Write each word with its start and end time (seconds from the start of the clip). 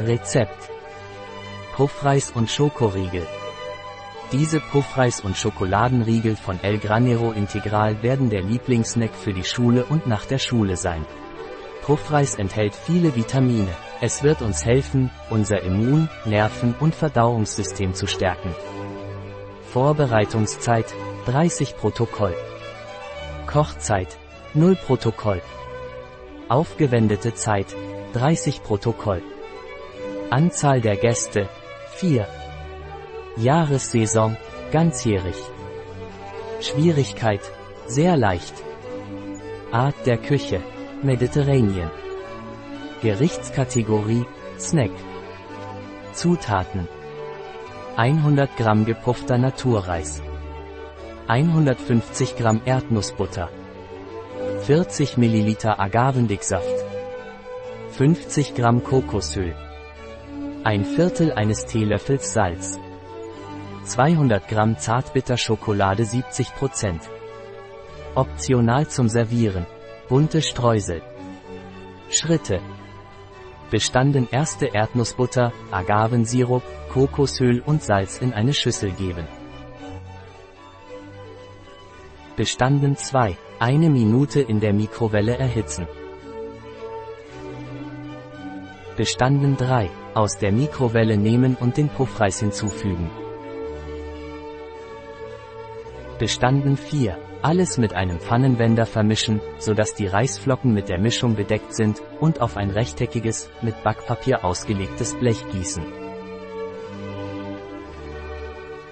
Rezept. 0.00 0.70
Puffreis 1.74 2.30
und 2.30 2.48
Schokoriegel. 2.48 3.26
Diese 4.30 4.60
Puffreis 4.60 5.20
und 5.20 5.36
Schokoladenriegel 5.36 6.36
von 6.36 6.60
El 6.62 6.78
Granero 6.78 7.32
Integral 7.32 8.00
werden 8.00 8.30
der 8.30 8.42
Lieblingssnack 8.42 9.12
für 9.12 9.32
die 9.32 9.42
Schule 9.42 9.84
und 9.84 10.06
nach 10.06 10.24
der 10.24 10.38
Schule 10.38 10.76
sein. 10.76 11.04
Puffreis 11.82 12.36
enthält 12.36 12.76
viele 12.76 13.16
Vitamine. 13.16 13.74
Es 14.00 14.22
wird 14.22 14.40
uns 14.40 14.64
helfen, 14.64 15.10
unser 15.30 15.62
Immun-, 15.64 16.08
Nerven- 16.24 16.76
und 16.78 16.94
Verdauungssystem 16.94 17.92
zu 17.92 18.06
stärken. 18.06 18.54
Vorbereitungszeit 19.72 20.94
30 21.26 21.76
Protokoll. 21.76 22.36
Kochzeit 23.48 24.16
0 24.54 24.76
Protokoll. 24.76 25.42
Aufgewendete 26.48 27.34
Zeit 27.34 27.74
30 28.12 28.62
Protokoll. 28.62 29.22
Anzahl 30.30 30.82
der 30.82 30.96
Gäste 30.96 31.48
4. 31.96 32.26
Jahressaison 33.38 34.36
ganzjährig. 34.70 35.36
Schwierigkeit 36.60 37.40
sehr 37.86 38.14
leicht. 38.14 38.52
Art 39.72 39.94
der 40.04 40.18
Küche 40.18 40.60
Mediterranean. 41.02 41.90
Gerichtskategorie 43.00 44.26
Snack. 44.58 44.90
Zutaten 46.12 46.86
100 47.96 48.54
Gramm 48.58 48.84
gepuffter 48.84 49.38
Naturreis. 49.38 50.22
150 51.26 52.36
Gramm 52.36 52.60
Erdnussbutter. 52.66 53.48
40 54.66 55.16
Milliliter 55.16 55.80
Agavendicksaft. 55.80 56.84
50 57.92 58.54
Gramm 58.54 58.84
Kokosöl. 58.84 59.54
Ein 60.64 60.84
Viertel 60.84 61.32
eines 61.32 61.66
Teelöffels 61.66 62.32
Salz. 62.32 62.80
200 63.84 64.48
Gramm 64.48 64.76
Zartbitterschokolade 64.76 66.02
70%. 66.02 67.00
Optional 68.16 68.88
zum 68.88 69.08
Servieren. 69.08 69.66
Bunte 70.08 70.42
Streusel. 70.42 71.00
Schritte. 72.10 72.60
Bestanden 73.70 74.28
erste 74.30 74.66
Erdnussbutter, 74.66 75.52
Agavensirup, 75.70 76.64
Kokosöl 76.92 77.60
und 77.60 77.84
Salz 77.84 78.18
in 78.18 78.32
eine 78.32 78.52
Schüssel 78.52 78.90
geben. 78.90 79.28
Bestanden 82.36 82.96
2. 82.96 83.36
Eine 83.60 83.90
Minute 83.90 84.40
in 84.40 84.58
der 84.58 84.72
Mikrowelle 84.72 85.38
erhitzen. 85.38 85.86
Bestanden 88.98 89.56
3. 89.56 89.90
Aus 90.14 90.38
der 90.38 90.50
Mikrowelle 90.50 91.16
nehmen 91.16 91.54
und 91.60 91.76
den 91.76 91.88
Puffreis 91.88 92.40
hinzufügen. 92.40 93.08
Bestanden 96.18 96.76
4. 96.76 97.16
Alles 97.40 97.78
mit 97.78 97.94
einem 97.94 98.18
Pfannenwender 98.18 98.86
vermischen, 98.86 99.40
sodass 99.58 99.94
die 99.94 100.08
Reisflocken 100.08 100.74
mit 100.74 100.88
der 100.88 100.98
Mischung 100.98 101.36
bedeckt 101.36 101.76
sind, 101.76 102.02
und 102.18 102.40
auf 102.40 102.56
ein 102.56 102.70
rechteckiges, 102.70 103.48
mit 103.62 103.80
Backpapier 103.84 104.44
ausgelegtes 104.44 105.14
Blech 105.14 105.44
gießen. 105.52 105.84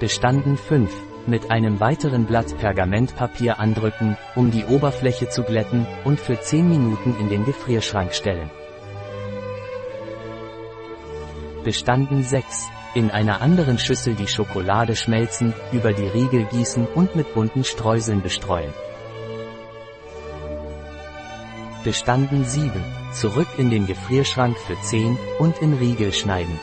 Bestanden 0.00 0.56
5. 0.56 0.92
Mit 1.28 1.52
einem 1.52 1.78
weiteren 1.78 2.26
Blatt 2.26 2.58
Pergamentpapier 2.58 3.60
andrücken, 3.60 4.16
um 4.34 4.50
die 4.50 4.64
Oberfläche 4.64 5.28
zu 5.28 5.44
glätten, 5.44 5.86
und 6.02 6.18
für 6.18 6.40
10 6.40 6.68
Minuten 6.68 7.14
in 7.20 7.28
den 7.28 7.44
Gefrierschrank 7.44 8.12
stellen. 8.14 8.50
Bestanden 11.64 12.24
6. 12.24 12.68
In 12.94 13.12
einer 13.12 13.40
anderen 13.40 13.78
Schüssel 13.78 14.14
die 14.14 14.26
Schokolade 14.26 14.96
schmelzen, 14.96 15.54
über 15.70 15.92
die 15.92 16.08
Riegel 16.08 16.44
gießen 16.46 16.86
und 16.86 17.14
mit 17.14 17.34
bunten 17.34 17.62
Streuseln 17.62 18.20
bestreuen. 18.20 18.72
Bestanden 21.84 22.44
7. 22.44 22.72
Zurück 23.12 23.46
in 23.58 23.70
den 23.70 23.86
Gefrierschrank 23.86 24.58
für 24.58 24.74
10 24.80 25.16
und 25.38 25.62
in 25.62 25.74
Riegel 25.74 26.12
schneiden. 26.12 26.58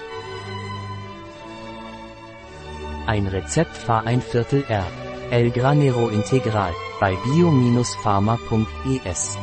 Ein 3.07 3.27
Rezept 3.27 3.77
Fahr 3.77 4.05
ein 4.05 4.21
Viertel 4.21 4.65
R. 4.67 4.85
El 5.31 5.51
Granero 5.51 6.09
Integral 6.09 6.73
bei 6.99 7.15
bio-pharma.es 7.23 9.37